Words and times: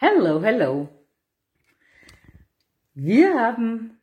Hello, 0.00 0.40
hello. 0.40 0.88
Wir 2.94 3.34
haben 3.34 3.98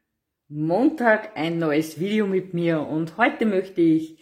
Montag 0.49 1.37
ein 1.37 1.57
neues 1.57 2.01
Video 2.01 2.27
mit 2.27 2.53
mir 2.53 2.81
und 2.81 3.15
heute 3.15 3.45
möchte 3.45 3.79
ich 3.79 4.19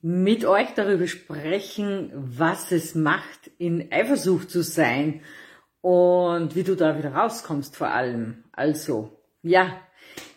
mit 0.00 0.44
euch 0.44 0.74
darüber 0.76 1.08
sprechen, 1.08 2.12
was 2.14 2.70
es 2.70 2.94
macht, 2.94 3.50
in 3.58 3.90
Eifersucht 3.90 4.48
zu 4.48 4.62
sein 4.62 5.22
und 5.80 6.54
wie 6.54 6.62
du 6.62 6.76
da 6.76 6.96
wieder 6.96 7.12
rauskommst 7.12 7.74
vor 7.74 7.88
allem. 7.88 8.44
Also, 8.52 9.20
ja, 9.42 9.76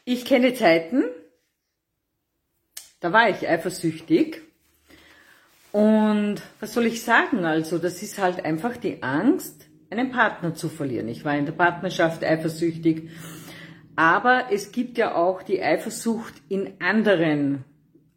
ich 0.03 0.25
kenne 0.25 0.55
Zeiten, 0.55 1.03
da 3.01 3.13
war 3.13 3.29
ich 3.29 3.47
eifersüchtig 3.47 4.41
und 5.71 6.41
was 6.59 6.73
soll 6.73 6.87
ich 6.87 7.03
sagen? 7.03 7.45
Also, 7.45 7.77
das 7.77 8.01
ist 8.01 8.17
halt 8.17 8.43
einfach 8.43 8.77
die 8.77 9.03
Angst, 9.03 9.67
einen 9.91 10.11
Partner 10.11 10.53
zu 10.53 10.69
verlieren. 10.69 11.07
Ich 11.09 11.25
war 11.25 11.37
in 11.37 11.45
der 11.45 11.53
Partnerschaft 11.53 12.23
eifersüchtig. 12.23 13.09
Aber 13.95 14.45
es 14.51 14.71
gibt 14.71 14.97
ja 14.97 15.15
auch 15.15 15.43
die 15.43 15.61
Eifersucht 15.61 16.33
in 16.47 16.73
anderen 16.79 17.65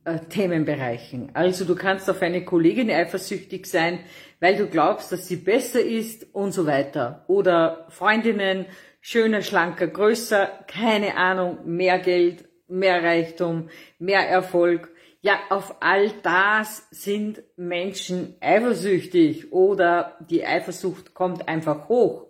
äh, 0.05 0.21
Themenbereichen. 0.21 1.31
Also 1.35 1.65
du 1.65 1.75
kannst 1.75 2.09
auf 2.09 2.23
eine 2.23 2.45
Kollegin 2.45 2.91
eifersüchtig 2.91 3.67
sein, 3.67 3.99
weil 4.39 4.57
du 4.57 4.67
glaubst, 4.69 5.11
dass 5.11 5.27
sie 5.27 5.37
besser 5.37 5.81
ist 5.81 6.33
und 6.33 6.53
so 6.53 6.67
weiter. 6.67 7.25
Oder 7.27 7.87
Freundinnen, 7.89 8.67
schöner, 9.01 9.43
schlanker, 9.43 9.89
größer, 9.89 10.47
keine 10.69 11.17
Ahnung, 11.17 11.59
mehr 11.65 11.99
Geld, 11.99 12.49
mehr 12.69 13.03
Reichtum, 13.03 13.69
mehr 13.99 14.29
Erfolg. 14.29 14.94
Ja, 15.25 15.41
auf 15.49 15.77
all 15.81 16.11
das 16.23 16.87
sind 16.91 17.43
Menschen 17.57 18.37
eifersüchtig 18.43 19.55
oder 19.55 20.19
die 20.29 20.45
Eifersucht 20.45 21.15
kommt 21.15 21.49
einfach 21.49 21.89
hoch. 21.89 22.27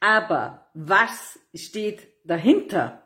Aber 0.00 0.68
was 0.74 1.38
steht 1.54 2.06
dahinter? 2.24 3.02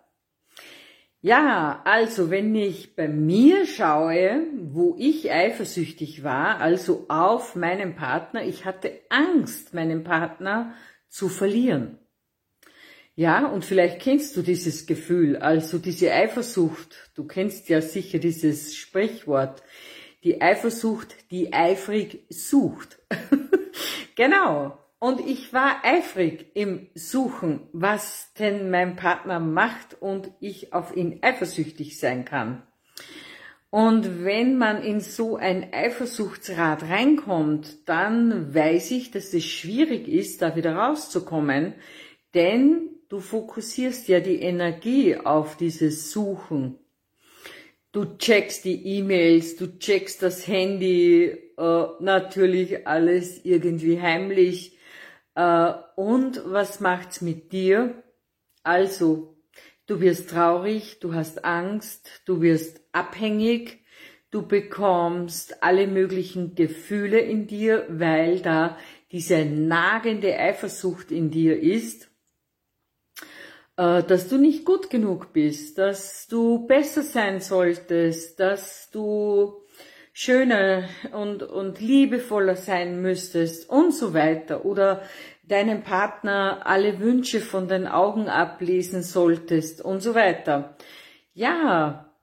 Ja, 1.20 1.80
also 1.84 2.32
wenn 2.32 2.56
ich 2.56 2.96
bei 2.96 3.06
mir 3.06 3.66
schaue, 3.66 4.42
wo 4.62 4.96
ich 4.98 5.30
eifersüchtig 5.30 6.24
war, 6.24 6.58
also 6.58 7.04
auf 7.06 7.54
meinen 7.54 7.94
Partner, 7.94 8.42
ich 8.42 8.64
hatte 8.64 8.98
Angst, 9.10 9.74
meinen 9.74 10.02
Partner 10.02 10.74
zu 11.08 11.28
verlieren. 11.28 12.00
Ja, 13.16 13.46
und 13.46 13.64
vielleicht 13.64 14.00
kennst 14.00 14.36
du 14.36 14.42
dieses 14.42 14.86
Gefühl, 14.86 15.36
also 15.36 15.78
diese 15.78 16.12
Eifersucht. 16.12 17.10
Du 17.14 17.24
kennst 17.24 17.68
ja 17.68 17.80
sicher 17.82 18.18
dieses 18.18 18.76
Sprichwort. 18.76 19.62
Die 20.22 20.40
Eifersucht, 20.40 21.30
die 21.30 21.52
eifrig 21.52 22.24
sucht. 22.28 22.98
genau. 24.16 24.78
Und 24.98 25.26
ich 25.26 25.52
war 25.54 25.82
eifrig 25.82 26.50
im 26.54 26.88
Suchen, 26.94 27.68
was 27.72 28.34
denn 28.38 28.70
mein 28.70 28.96
Partner 28.96 29.40
macht 29.40 30.00
und 30.00 30.30
ich 30.40 30.74
auf 30.74 30.94
ihn 30.94 31.20
eifersüchtig 31.22 31.98
sein 31.98 32.26
kann. 32.26 32.62
Und 33.70 34.24
wenn 34.24 34.58
man 34.58 34.82
in 34.82 35.00
so 35.00 35.36
ein 35.36 35.72
Eifersuchtsrad 35.72 36.82
reinkommt, 36.82 37.88
dann 37.88 38.52
weiß 38.52 38.90
ich, 38.90 39.10
dass 39.10 39.32
es 39.32 39.44
schwierig 39.44 40.06
ist, 40.06 40.42
da 40.42 40.54
wieder 40.54 40.74
rauszukommen, 40.74 41.74
denn 42.34 42.90
Du 43.10 43.18
fokussierst 43.18 44.06
ja 44.06 44.20
die 44.20 44.40
Energie 44.40 45.16
auf 45.16 45.56
dieses 45.56 46.12
Suchen. 46.12 46.78
Du 47.90 48.04
checkst 48.04 48.64
die 48.64 48.86
E-Mails, 48.86 49.56
du 49.56 49.80
checkst 49.80 50.22
das 50.22 50.46
Handy, 50.46 51.24
äh, 51.24 51.86
natürlich 51.98 52.86
alles 52.86 53.44
irgendwie 53.44 54.00
heimlich. 54.00 54.78
Äh, 55.34 55.72
und 55.96 56.40
was 56.44 56.78
macht's 56.78 57.20
mit 57.20 57.50
dir? 57.50 58.00
Also, 58.62 59.36
du 59.86 60.00
wirst 60.00 60.30
traurig, 60.30 61.00
du 61.00 61.12
hast 61.12 61.44
Angst, 61.44 62.22
du 62.26 62.40
wirst 62.42 62.80
abhängig, 62.92 63.82
du 64.30 64.46
bekommst 64.46 65.64
alle 65.64 65.88
möglichen 65.88 66.54
Gefühle 66.54 67.18
in 67.18 67.48
dir, 67.48 67.86
weil 67.88 68.38
da 68.38 68.78
diese 69.10 69.44
nagende 69.44 70.38
Eifersucht 70.38 71.10
in 71.10 71.32
dir 71.32 71.60
ist 71.60 72.06
dass 73.80 74.28
du 74.28 74.36
nicht 74.36 74.66
gut 74.66 74.90
genug 74.90 75.32
bist, 75.32 75.78
dass 75.78 76.28
du 76.28 76.66
besser 76.66 77.02
sein 77.02 77.40
solltest, 77.40 78.38
dass 78.38 78.90
du 78.90 79.62
schöner 80.12 80.84
und, 81.12 81.42
und 81.42 81.80
liebevoller 81.80 82.56
sein 82.56 83.00
müsstest 83.00 83.70
und 83.70 83.94
so 83.94 84.12
weiter 84.12 84.66
oder 84.66 85.02
deinem 85.44 85.82
Partner 85.82 86.66
alle 86.66 87.00
Wünsche 87.00 87.40
von 87.40 87.68
den 87.68 87.86
Augen 87.86 88.28
ablesen 88.28 89.02
solltest 89.02 89.80
und 89.82 90.00
so 90.02 90.14
weiter. 90.14 90.76
Ja, 91.32 92.14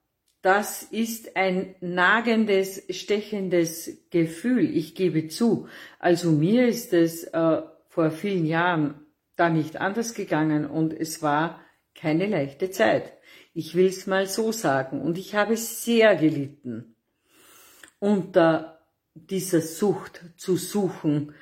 das 0.43 0.83
ist 0.83 1.35
ein 1.35 1.73
nagendes, 1.81 2.83
stechendes 2.95 3.97
Gefühl, 4.11 4.77
ich 4.77 4.93
gebe 4.93 5.27
zu. 5.27 5.67
Also 5.97 6.31
mir 6.31 6.67
ist 6.67 6.93
es 6.93 7.23
äh, 7.23 7.61
vor 7.89 8.11
vielen 8.11 8.45
Jahren 8.45 9.06
da 9.37 9.49
nicht 9.49 9.77
anders 9.77 10.13
gegangen 10.13 10.65
und 10.65 10.93
es 10.93 11.21
war 11.21 11.61
keine 11.95 12.27
leichte 12.27 12.69
Zeit. 12.69 13.13
Ich 13.53 13.75
will 13.75 13.87
es 13.87 14.05
mal 14.05 14.27
so 14.27 14.51
sagen. 14.51 15.01
Und 15.01 15.17
ich 15.17 15.35
habe 15.35 15.57
sehr 15.57 16.15
gelitten 16.15 16.95
unter 17.99 18.79
dieser 19.15 19.61
Sucht 19.61 20.21
zu 20.37 20.57
suchen 20.57 21.33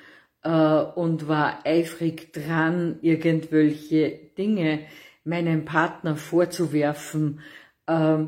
äh, 0.42 0.50
und 0.50 1.28
war 1.28 1.66
eifrig 1.66 2.32
dran, 2.32 2.98
irgendwelche 3.02 4.10
Dinge 4.38 4.86
meinem 5.24 5.64
Partner 5.64 6.16
vorzuwerfen, 6.16 7.40
äh, 7.86 8.18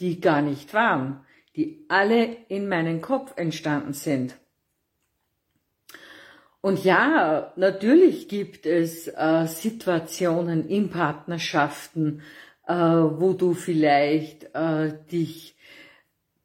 die 0.00 0.20
gar 0.20 0.42
nicht 0.42 0.74
waren, 0.74 1.24
die 1.56 1.86
alle 1.88 2.36
in 2.48 2.68
meinen 2.68 3.00
Kopf 3.00 3.32
entstanden 3.36 3.94
sind. 3.94 4.36
Und 6.64 6.82
ja, 6.82 7.52
natürlich 7.56 8.26
gibt 8.26 8.64
es 8.64 9.06
äh, 9.06 9.46
Situationen 9.46 10.66
in 10.66 10.88
Partnerschaften, 10.88 12.22
äh, 12.66 12.72
wo 12.72 13.34
du 13.34 13.52
vielleicht 13.52 14.44
äh, 14.54 14.94
dich 15.12 15.58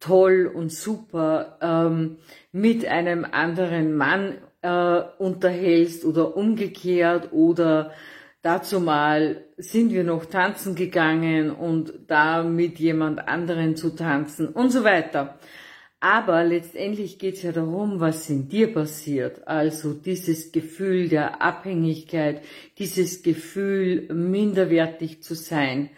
toll 0.02 0.52
und 0.54 0.74
super 0.74 1.58
ähm, 1.62 2.18
mit 2.52 2.86
einem 2.86 3.24
anderen 3.32 3.96
Mann 3.96 4.40
äh, 4.62 5.04
unterhältst 5.20 6.04
oder 6.04 6.36
umgekehrt 6.36 7.32
oder 7.32 7.94
dazu 8.42 8.82
mal 8.82 9.46
sind 9.56 9.94
wir 9.94 10.04
noch 10.04 10.26
tanzen 10.26 10.76
gegangen 10.76 11.50
und 11.50 11.94
da 12.08 12.44
mit 12.44 12.78
jemand 12.78 13.26
anderen 13.26 13.78
zu 13.78 13.96
tanzen 13.96 14.50
und 14.50 14.72
so 14.72 14.84
weiter. 14.84 15.40
Aber 16.02 16.46
letztendlich 16.46 17.20
geht 17.20 17.36
es 17.36 17.44
ja 17.44 17.52
darum, 17.52 18.00
was 18.00 18.30
in 18.30 18.48
dir 18.48 18.74
passiert. 18.74 19.46
Also 19.48 19.94
dieses 19.94 20.54
Gefühl 20.54 21.10
der 21.10 21.42
Abhängigkeit, 21.42 22.42
dieses 22.78 23.22
Gefühl, 23.22 24.08
minderwertig 24.14 25.22
zu 25.24 25.36
sein 25.36 25.90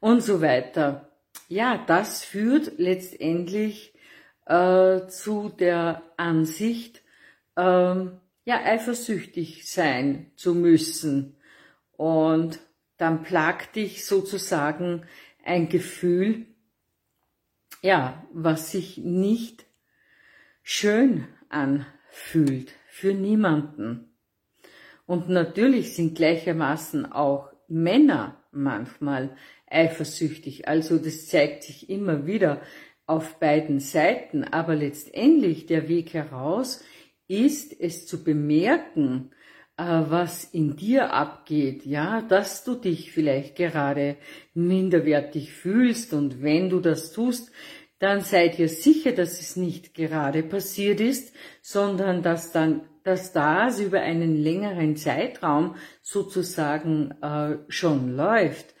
und 0.00 0.22
so 0.22 0.40
weiter. 0.40 1.10
Ja, 1.48 1.84
das 1.86 2.24
führt 2.24 2.78
letztendlich 2.78 3.92
äh, 4.46 5.06
zu 5.08 5.50
der 5.50 6.02
Ansicht, 6.16 7.02
äh, 7.56 7.60
ja, 7.62 8.64
eifersüchtig 8.64 9.70
sein 9.70 10.30
zu 10.36 10.54
müssen. 10.54 11.36
Und 11.98 12.60
dann 12.96 13.22
plagt 13.22 13.76
dich 13.76 14.06
sozusagen 14.06 15.04
ein 15.44 15.68
Gefühl, 15.68 16.46
ja, 17.82 18.26
was 18.32 18.70
sich 18.70 18.98
nicht 18.98 19.66
schön 20.62 21.26
anfühlt 21.48 22.72
für 22.88 23.14
niemanden. 23.14 24.10
Und 25.06 25.28
natürlich 25.28 25.94
sind 25.94 26.14
gleichermaßen 26.14 27.10
auch 27.10 27.52
Männer 27.66 28.40
manchmal 28.52 29.36
eifersüchtig. 29.66 30.68
Also 30.68 30.98
das 30.98 31.26
zeigt 31.26 31.64
sich 31.64 31.88
immer 31.90 32.26
wieder 32.26 32.60
auf 33.06 33.40
beiden 33.40 33.80
Seiten. 33.80 34.44
Aber 34.44 34.74
letztendlich 34.76 35.66
der 35.66 35.88
Weg 35.88 36.14
heraus 36.14 36.84
ist 37.26 37.78
es 37.78 38.06
zu 38.06 38.22
bemerken, 38.22 39.30
was 39.80 40.44
in 40.44 40.76
dir 40.76 41.12
abgeht, 41.12 41.86
ja, 41.86 42.22
dass 42.22 42.64
du 42.64 42.74
dich 42.74 43.12
vielleicht 43.12 43.56
gerade 43.56 44.16
minderwertig 44.54 45.52
fühlst 45.52 46.12
und 46.12 46.42
wenn 46.42 46.68
du 46.68 46.80
das 46.80 47.12
tust, 47.12 47.50
dann 47.98 48.20
seid 48.20 48.58
ihr 48.58 48.68
sicher, 48.68 49.12
dass 49.12 49.40
es 49.40 49.56
nicht 49.56 49.94
gerade 49.94 50.42
passiert 50.42 51.00
ist, 51.00 51.34
sondern 51.62 52.22
dass 52.22 52.52
dann 52.52 52.82
dass 53.02 53.32
das 53.32 53.80
über 53.80 54.00
einen 54.00 54.36
längeren 54.36 54.94
Zeitraum 54.94 55.76
sozusagen 56.02 57.12
äh, 57.22 57.56
schon 57.68 58.14
läuft, 58.14 58.74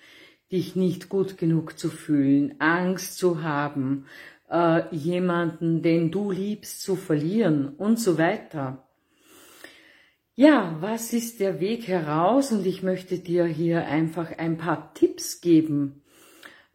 dich 0.52 0.76
nicht 0.76 1.08
gut 1.08 1.38
genug 1.38 1.78
zu 1.78 1.88
fühlen, 1.88 2.56
Angst 2.60 3.16
zu 3.16 3.42
haben, 3.42 4.06
äh, 4.50 4.94
jemanden, 4.94 5.82
den 5.82 6.10
du 6.10 6.30
liebst, 6.30 6.82
zu 6.82 6.96
verlieren 6.96 7.68
und 7.68 7.98
so 7.98 8.18
weiter. 8.18 8.89
Ja, 10.40 10.74
was 10.80 11.12
ist 11.12 11.38
der 11.38 11.60
Weg 11.60 11.86
heraus? 11.86 12.50
Und 12.50 12.64
ich 12.64 12.82
möchte 12.82 13.18
dir 13.18 13.44
hier 13.44 13.84
einfach 13.84 14.38
ein 14.38 14.56
paar 14.56 14.94
Tipps 14.94 15.42
geben, 15.42 16.00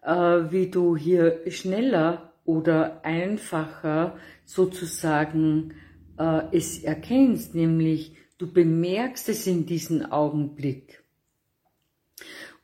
äh, 0.03 0.11
wie 0.13 0.69
du 0.69 0.95
hier 0.95 1.41
schneller 1.49 2.31
oder 2.45 3.03
einfacher 3.03 4.19
sozusagen 4.45 5.73
äh, 6.19 6.43
es 6.51 6.83
erkennst, 6.83 7.55
nämlich 7.55 8.15
du 8.37 8.53
bemerkst 8.53 9.29
es 9.29 9.47
in 9.47 9.65
diesem 9.65 10.05
Augenblick. 10.11 11.03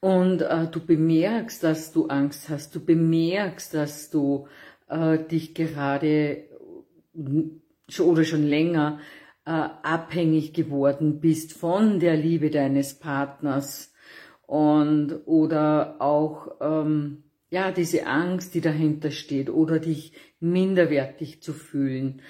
Und 0.02 0.44
äh, 0.44 0.68
du 0.68 0.86
bemerkst, 0.86 1.64
dass 1.64 1.92
du 1.92 2.10
Angst 2.10 2.48
hast, 2.48 2.76
du 2.76 2.80
bemerkst, 2.80 3.74
dass 3.74 4.12
du 4.12 4.48
äh, 4.88 5.18
dich 5.18 5.56
gerade 5.56 6.44
oder 8.00 8.24
schon 8.24 8.44
länger 8.44 9.00
äh, 9.46 9.52
abhängig 9.52 10.54
geworden 10.54 11.20
bist 11.20 11.54
von 11.54 12.00
der 12.00 12.16
Liebe 12.16 12.50
deines 12.50 12.94
Partners 12.94 13.94
und 14.46 15.22
oder 15.26 15.96
auch 16.00 16.56
ähm, 16.60 17.24
ja 17.50 17.72
diese 17.72 18.06
Angst, 18.08 18.54
die 18.54 18.62
dahinter 18.62 19.12
steht 19.12 19.50
oder 19.50 19.80
dich 19.80 20.14
minderwertig 20.40 21.42
zu 21.42 21.54
fühlen. 21.54 22.22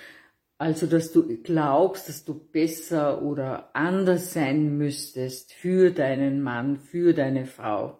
Also, 0.58 0.86
dass 0.86 1.12
du 1.12 1.42
glaubst, 1.42 2.08
dass 2.08 2.24
du 2.24 2.36
besser 2.36 3.24
oder 3.24 3.75
anders 3.75 4.34
sein 4.34 4.78
müsstest 4.78 5.54
für 5.54 5.90
deinen 5.90 6.44
Mann, 6.44 6.78
für 6.78 7.16
deine 7.16 7.48
Frau. 7.48 7.98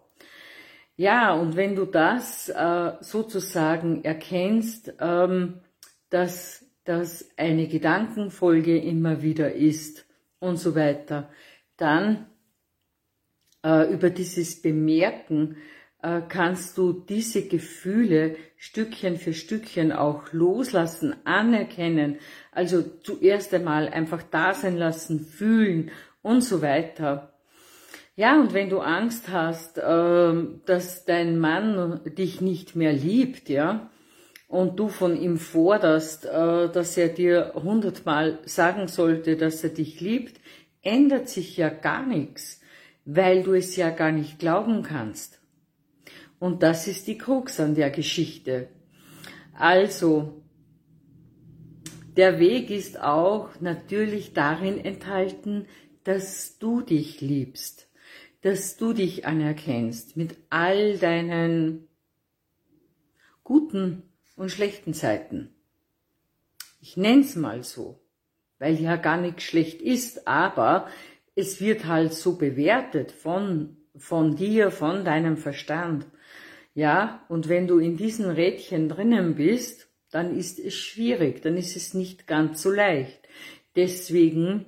Ja, 0.94 1.34
und 1.34 1.56
wenn 1.56 1.74
du 1.74 1.86
das 1.86 2.48
äh, 2.50 2.92
sozusagen 3.00 4.04
erkennst, 4.04 4.94
ähm, 5.00 5.60
dass 6.08 6.61
das 6.84 7.30
eine 7.36 7.68
Gedankenfolge 7.68 8.78
immer 8.78 9.22
wieder 9.22 9.52
ist 9.52 10.06
und 10.38 10.56
so 10.56 10.74
weiter, 10.74 11.30
dann 11.76 12.26
äh, 13.64 13.92
über 13.92 14.10
dieses 14.10 14.60
Bemerken 14.60 15.56
äh, 16.02 16.20
kannst 16.28 16.76
du 16.76 16.92
diese 16.92 17.46
Gefühle 17.46 18.36
Stückchen 18.56 19.16
für 19.16 19.32
Stückchen 19.32 19.92
auch 19.92 20.32
loslassen, 20.32 21.14
anerkennen, 21.24 22.18
also 22.50 22.82
zuerst 22.82 23.54
einmal 23.54 23.88
einfach 23.88 24.22
da 24.22 24.54
sein 24.54 24.76
lassen, 24.76 25.20
fühlen 25.20 25.90
und 26.22 26.42
so 26.42 26.62
weiter. 26.62 27.32
Ja, 28.14 28.38
und 28.38 28.52
wenn 28.52 28.68
du 28.68 28.80
Angst 28.80 29.30
hast, 29.30 29.78
äh, 29.78 30.34
dass 30.66 31.04
dein 31.04 31.38
Mann 31.38 32.00
dich 32.04 32.40
nicht 32.40 32.76
mehr 32.76 32.92
liebt, 32.92 33.48
ja, 33.48 33.90
und 34.52 34.78
du 34.78 34.88
von 34.88 35.18
ihm 35.18 35.38
forderst, 35.38 36.26
äh, 36.26 36.68
dass 36.70 36.98
er 36.98 37.08
dir 37.08 37.52
hundertmal 37.54 38.38
sagen 38.44 38.86
sollte, 38.86 39.38
dass 39.38 39.64
er 39.64 39.70
dich 39.70 40.02
liebt, 40.02 40.42
ändert 40.82 41.30
sich 41.30 41.56
ja 41.56 41.70
gar 41.70 42.04
nichts, 42.04 42.60
weil 43.06 43.44
du 43.44 43.54
es 43.54 43.76
ja 43.76 43.88
gar 43.88 44.12
nicht 44.12 44.38
glauben 44.38 44.82
kannst. 44.82 45.40
Und 46.38 46.62
das 46.62 46.86
ist 46.86 47.06
die 47.06 47.16
Krux 47.16 47.60
an 47.60 47.74
der 47.74 47.88
Geschichte. 47.88 48.68
Also, 49.54 50.42
der 52.18 52.38
Weg 52.38 52.68
ist 52.68 53.00
auch 53.00 53.58
natürlich 53.60 54.34
darin 54.34 54.78
enthalten, 54.84 55.64
dass 56.04 56.58
du 56.58 56.82
dich 56.82 57.22
liebst, 57.22 57.88
dass 58.42 58.76
du 58.76 58.92
dich 58.92 59.24
anerkennst 59.24 60.18
mit 60.18 60.36
all 60.50 60.98
deinen 60.98 61.88
guten 63.44 64.11
und 64.36 64.50
schlechten 64.50 64.94
Zeiten. 64.94 65.54
Ich 66.80 66.96
nenn's 66.96 67.36
mal 67.36 67.62
so, 67.62 68.00
weil 68.58 68.80
ja 68.80 68.96
gar 68.96 69.16
nichts 69.16 69.44
schlecht 69.44 69.80
ist, 69.80 70.26
aber 70.26 70.88
es 71.34 71.60
wird 71.60 71.86
halt 71.86 72.12
so 72.12 72.36
bewertet 72.36 73.12
von, 73.12 73.76
von 73.96 74.36
dir, 74.36 74.70
von 74.70 75.04
deinem 75.04 75.36
Verstand. 75.36 76.06
Ja, 76.74 77.24
und 77.28 77.48
wenn 77.48 77.66
du 77.66 77.78
in 77.78 77.96
diesen 77.96 78.30
Rädchen 78.30 78.88
drinnen 78.88 79.34
bist, 79.34 79.88
dann 80.10 80.36
ist 80.36 80.58
es 80.58 80.74
schwierig, 80.74 81.42
dann 81.42 81.56
ist 81.56 81.76
es 81.76 81.94
nicht 81.94 82.26
ganz 82.26 82.62
so 82.62 82.70
leicht. 82.70 83.28
Deswegen 83.76 84.66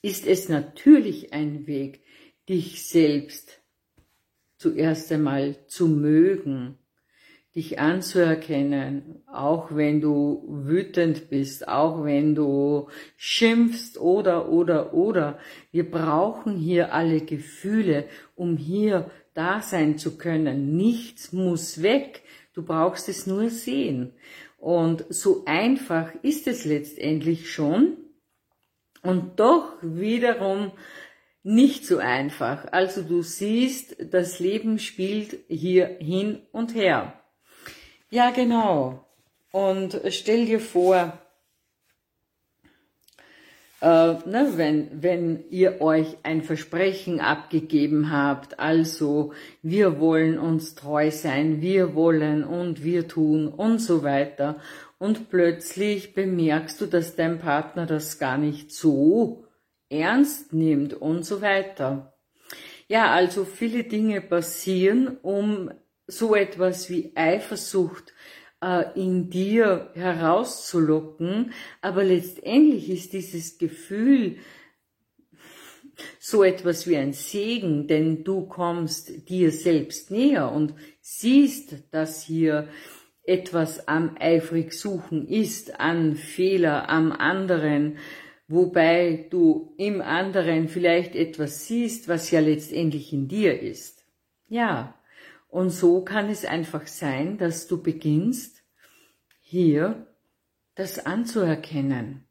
ist 0.00 0.26
es 0.26 0.48
natürlich 0.48 1.32
ein 1.32 1.66
Weg, 1.66 2.00
dich 2.48 2.86
selbst 2.86 3.60
zuerst 4.58 5.10
einmal 5.12 5.56
zu 5.66 5.88
mögen, 5.88 6.78
dich 7.54 7.78
anzuerkennen, 7.78 9.22
auch 9.26 9.74
wenn 9.74 10.00
du 10.00 10.42
wütend 10.48 11.28
bist, 11.28 11.68
auch 11.68 12.02
wenn 12.04 12.34
du 12.34 12.88
schimpfst 13.16 13.98
oder, 13.98 14.48
oder, 14.48 14.94
oder. 14.94 15.38
Wir 15.70 15.90
brauchen 15.90 16.56
hier 16.56 16.94
alle 16.94 17.20
Gefühle, 17.20 18.06
um 18.34 18.56
hier 18.56 19.10
da 19.34 19.60
sein 19.60 19.98
zu 19.98 20.16
können. 20.16 20.76
Nichts 20.76 21.32
muss 21.32 21.82
weg. 21.82 22.22
Du 22.54 22.62
brauchst 22.64 23.08
es 23.08 23.26
nur 23.26 23.50
sehen. 23.50 24.12
Und 24.58 25.04
so 25.10 25.42
einfach 25.44 26.12
ist 26.22 26.46
es 26.46 26.64
letztendlich 26.64 27.50
schon. 27.50 27.96
Und 29.02 29.40
doch 29.40 29.74
wiederum 29.82 30.72
nicht 31.42 31.84
so 31.86 31.98
einfach. 31.98 32.72
Also 32.72 33.02
du 33.02 33.22
siehst, 33.22 33.96
das 34.10 34.38
Leben 34.38 34.78
spielt 34.78 35.38
hier 35.48 35.96
hin 35.98 36.42
und 36.52 36.74
her. 36.74 37.21
Ja, 38.12 38.30
genau. 38.30 39.06
Und 39.52 39.98
stell 40.10 40.44
dir 40.44 40.60
vor, 40.60 41.18
äh, 43.80 43.86
ne, 43.86 44.52
wenn, 44.56 45.02
wenn 45.02 45.44
ihr 45.48 45.80
euch 45.80 46.18
ein 46.22 46.42
Versprechen 46.42 47.20
abgegeben 47.20 48.12
habt, 48.12 48.60
also 48.60 49.32
wir 49.62 49.98
wollen 49.98 50.38
uns 50.38 50.74
treu 50.74 51.10
sein, 51.10 51.62
wir 51.62 51.94
wollen 51.94 52.44
und 52.44 52.84
wir 52.84 53.08
tun 53.08 53.48
und 53.48 53.78
so 53.78 54.02
weiter, 54.02 54.60
und 54.98 55.30
plötzlich 55.30 56.12
bemerkst 56.12 56.82
du, 56.82 56.86
dass 56.86 57.16
dein 57.16 57.38
Partner 57.38 57.86
das 57.86 58.18
gar 58.18 58.36
nicht 58.36 58.72
so 58.72 59.46
ernst 59.88 60.52
nimmt 60.52 60.92
und 60.92 61.24
so 61.24 61.40
weiter. 61.40 62.12
Ja, 62.88 63.10
also 63.10 63.46
viele 63.46 63.84
Dinge 63.84 64.20
passieren, 64.20 65.16
um 65.22 65.70
so 66.06 66.34
etwas 66.34 66.90
wie 66.90 67.12
Eifersucht 67.14 68.12
äh, 68.62 68.84
in 69.00 69.30
dir 69.30 69.90
herauszulocken, 69.94 71.52
aber 71.80 72.04
letztendlich 72.04 72.90
ist 72.90 73.12
dieses 73.12 73.58
Gefühl 73.58 74.36
so 76.18 76.42
etwas 76.42 76.86
wie 76.86 76.96
ein 76.96 77.12
Segen, 77.12 77.86
denn 77.86 78.24
du 78.24 78.46
kommst 78.46 79.28
dir 79.28 79.52
selbst 79.52 80.10
näher 80.10 80.50
und 80.50 80.74
siehst, 81.00 81.74
dass 81.90 82.22
hier 82.22 82.68
etwas 83.24 83.86
am 83.88 84.16
eifrig 84.18 84.72
suchen 84.72 85.28
ist, 85.28 85.78
an 85.78 86.16
Fehler 86.16 86.88
am 86.88 87.12
anderen, 87.12 87.98
wobei 88.48 89.26
du 89.30 89.74
im 89.78 90.00
anderen 90.00 90.68
vielleicht 90.68 91.14
etwas 91.14 91.66
siehst, 91.66 92.08
was 92.08 92.30
ja 92.30 92.40
letztendlich 92.40 93.12
in 93.12 93.28
dir 93.28 93.60
ist. 93.60 94.04
Ja, 94.48 94.94
und 95.52 95.68
so 95.68 96.00
kann 96.00 96.30
es 96.30 96.46
einfach 96.46 96.86
sein, 96.86 97.36
dass 97.36 97.66
du 97.66 97.82
beginnst, 97.82 98.62
hier 99.42 100.06
das 100.74 101.04
anzuerkennen, 101.04 102.24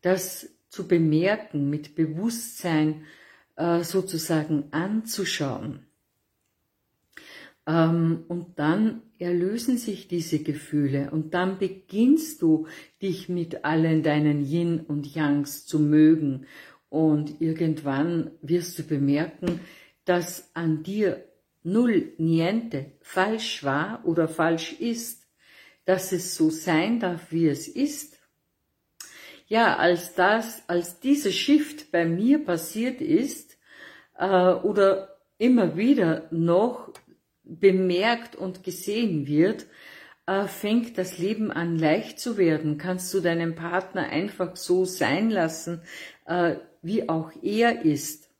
das 0.00 0.48
zu 0.68 0.86
bemerken, 0.86 1.70
mit 1.70 1.96
Bewusstsein 1.96 3.04
äh, 3.56 3.82
sozusagen 3.82 4.68
anzuschauen. 4.70 5.86
Ähm, 7.66 8.26
und 8.28 8.60
dann 8.60 9.02
erlösen 9.18 9.76
sich 9.76 10.06
diese 10.06 10.38
Gefühle 10.38 11.10
und 11.10 11.34
dann 11.34 11.58
beginnst 11.58 12.42
du 12.42 12.68
dich 13.02 13.28
mit 13.28 13.64
allen 13.64 14.04
deinen 14.04 14.46
Yin 14.46 14.78
und 14.78 15.12
Yangs 15.12 15.66
zu 15.66 15.80
mögen 15.80 16.46
und 16.88 17.40
irgendwann 17.40 18.30
wirst 18.40 18.78
du 18.78 18.84
bemerken, 18.84 19.58
dass 20.04 20.48
an 20.54 20.84
dir 20.84 21.24
null 21.62 22.12
niente 22.18 22.92
falsch 23.00 23.64
war 23.64 24.02
oder 24.04 24.28
falsch 24.28 24.72
ist, 24.74 25.26
dass 25.84 26.12
es 26.12 26.34
so 26.34 26.50
sein 26.50 27.00
darf, 27.00 27.30
wie 27.30 27.48
es 27.48 27.68
ist. 27.68 28.18
Ja, 29.46 29.76
als 29.76 30.14
das, 30.14 30.62
als 30.68 31.00
dieser 31.00 31.30
Shift 31.32 31.92
bei 31.92 32.04
mir 32.04 32.44
passiert 32.44 33.00
ist, 33.00 33.58
äh, 34.18 34.52
oder 34.54 35.16
immer 35.38 35.76
wieder 35.76 36.28
noch 36.30 36.92
bemerkt 37.44 38.36
und 38.36 38.62
gesehen 38.62 39.26
wird, 39.26 39.66
äh, 40.26 40.46
fängt 40.46 40.96
das 40.98 41.18
Leben 41.18 41.50
an 41.50 41.78
leicht 41.78 42.20
zu 42.20 42.38
werden. 42.38 42.78
Kannst 42.78 43.12
du 43.12 43.20
deinen 43.20 43.54
Partner 43.54 44.08
einfach 44.08 44.56
so 44.56 44.84
sein 44.84 45.30
lassen, 45.30 45.82
äh, 46.26 46.56
wie 46.80 47.08
auch 47.08 47.32
er 47.42 47.84
ist. 47.84 48.30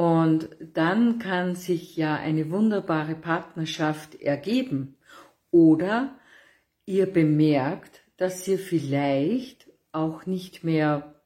Und 0.00 0.48
dann 0.72 1.18
kann 1.18 1.56
sich 1.56 1.94
ja 1.94 2.16
eine 2.16 2.50
wunderbare 2.50 3.14
Partnerschaft 3.14 4.14
ergeben. 4.14 4.96
Oder 5.50 6.18
ihr 6.86 7.04
bemerkt, 7.04 8.00
dass 8.16 8.48
ihr 8.48 8.58
vielleicht 8.58 9.68
auch 9.92 10.24
nicht 10.24 10.64
mehr 10.64 11.20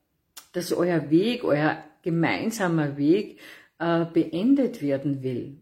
dass 0.51 0.73
euer 0.73 1.09
Weg, 1.09 1.45
euer 1.45 1.85
gemeinsamer 2.03 2.97
Weg 2.97 3.39
äh, 3.79 4.07
beendet 4.07 4.83
werden 4.83 5.23
will. 5.23 5.61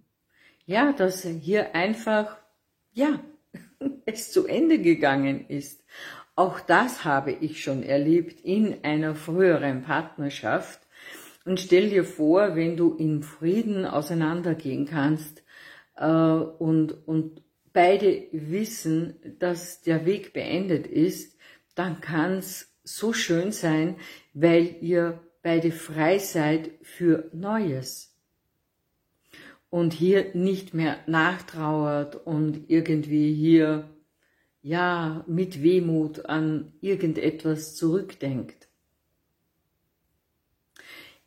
Ja, 0.64 0.94
dass 0.94 1.22
hier 1.22 1.74
einfach, 1.74 2.38
ja, 2.94 3.20
es 4.06 4.32
zu 4.32 4.46
Ende 4.46 4.78
gegangen 4.78 5.48
ist. 5.48 5.84
Auch 6.34 6.60
das 6.60 7.04
habe 7.04 7.32
ich 7.32 7.62
schon 7.62 7.82
erlebt 7.82 8.40
in 8.40 8.84
einer 8.84 9.14
früheren 9.14 9.82
Partnerschaft. 9.82 10.80
Und 11.44 11.60
stell 11.60 11.90
dir 11.90 12.04
vor, 12.04 12.54
wenn 12.54 12.76
du 12.76 12.94
in 12.94 13.22
Frieden 13.22 13.84
auseinandergehen 13.84 14.86
kannst 14.86 15.42
äh, 15.96 16.06
und, 16.06 17.06
und 17.06 17.42
beide 17.72 18.26
wissen, 18.32 19.16
dass 19.38 19.82
der 19.82 20.06
Weg 20.06 20.32
beendet 20.32 20.86
ist, 20.86 21.36
dann 21.74 22.00
kann 22.00 22.38
es 22.38 22.72
so 22.84 23.12
schön 23.12 23.52
sein, 23.52 23.96
weil 24.34 24.76
ihr 24.80 25.20
beide 25.42 25.72
frei 25.72 26.18
seid 26.18 26.70
für 26.82 27.30
Neues. 27.32 28.16
Und 29.70 29.94
hier 29.94 30.34
nicht 30.34 30.74
mehr 30.74 30.98
nachtrauert 31.06 32.14
und 32.26 32.68
irgendwie 32.68 33.34
hier, 33.34 33.88
ja, 34.60 35.24
mit 35.26 35.62
Wehmut 35.62 36.26
an 36.26 36.74
irgendetwas 36.80 37.74
zurückdenkt. 37.74 38.68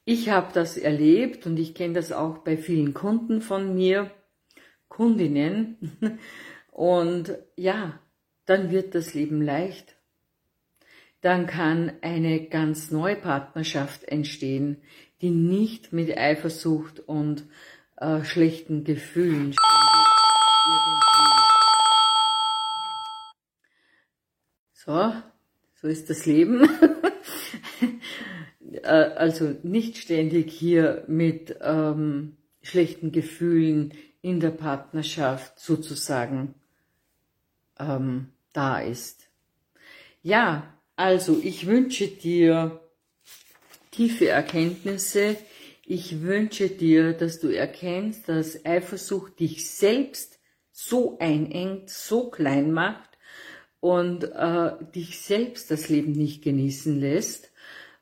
Ich 0.08 0.30
habe 0.30 0.54
das 0.54 0.78
erlebt 0.78 1.48
und 1.48 1.58
ich 1.58 1.74
kenne 1.74 1.96
das 1.96 2.12
auch 2.12 2.38
bei 2.38 2.58
vielen 2.58 2.94
Kunden 2.94 3.42
von 3.42 3.74
mir, 3.74 4.12
Kundinnen. 4.88 5.98
Und 6.72 7.36
ja, 7.56 8.00
dann 8.46 8.70
wird 8.70 8.94
das 8.94 9.16
Leben 9.16 9.42
leicht. 9.42 9.96
Dann 11.22 11.48
kann 11.48 11.92
eine 12.02 12.48
ganz 12.48 12.92
neue 12.92 13.16
Partnerschaft 13.16 14.04
entstehen, 14.04 14.78
die 15.22 15.32
nicht 15.32 15.92
mit 15.92 16.16
Eifersucht 16.16 17.00
und 17.00 17.46
äh, 17.98 18.24
schlechten 18.24 18.84
Gefühlen 18.84 19.56
So, 24.74 25.14
so 25.82 25.88
ist 25.88 26.12
das 26.12 26.28
Leben. 26.28 26.70
Äh, 28.84 28.88
also 28.88 29.56
nicht 29.64 29.98
ständig 29.98 30.52
hier 30.52 31.04
mit 31.08 31.58
ähm, 31.62 32.38
schlechten 32.62 33.12
Gefühlen 33.12 33.94
in 34.22 34.40
der 34.40 34.52
Partnerschaft 34.52 35.60
sozusagen 35.60 36.56
ähm, 37.80 38.30
da 38.54 38.80
ist. 38.80 39.28
Ja, 40.24 40.74
also 40.96 41.40
ich 41.44 41.68
wünsche 41.68 42.08
dir 42.08 42.82
tiefe 43.92 44.30
Erkenntnisse. 44.30 45.38
Ich 45.86 46.22
wünsche 46.22 46.70
dir, 46.70 47.14
dass 47.14 47.40
du 47.40 47.50
erkennst, 47.50 48.28
dass 48.28 48.66
Eifersucht 48.66 49.40
dich 49.40 49.70
selbst 49.70 50.40
so 50.72 51.20
einengt, 51.20 51.90
so 51.90 52.30
klein 52.32 52.72
macht 52.72 53.12
und 53.80 54.24
äh, 54.24 54.72
dich 54.96 55.22
selbst 55.22 55.70
das 55.70 55.90
Leben 55.90 56.14
nicht 56.14 56.44
genießen 56.44 57.00
lässt 57.00 57.52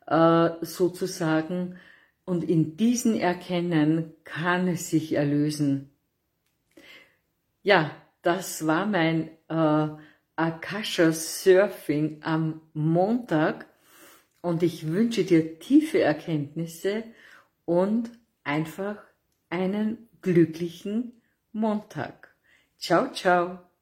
äh, 0.07 0.49
sozusagen. 0.61 1.77
Und 2.25 2.43
in 2.43 2.77
diesen 2.77 3.19
Erkennen 3.19 4.13
kann 4.23 4.67
es 4.67 4.89
sich 4.89 5.13
erlösen. 5.13 5.89
Ja, 7.61 7.91
das 8.21 8.65
war 8.65 8.85
mein 8.85 9.29
äh, 9.49 9.87
Akasha 10.35 11.11
Surfing 11.11 12.19
am 12.23 12.61
Montag 12.73 13.67
und 14.41 14.63
ich 14.63 14.87
wünsche 14.87 15.23
dir 15.23 15.59
tiefe 15.59 16.01
Erkenntnisse 16.01 17.03
und 17.65 18.11
einfach 18.43 18.97
einen 19.49 20.09
glücklichen 20.21 21.21
Montag. 21.51 22.35
Ciao, 22.77 23.11
ciao. 23.11 23.72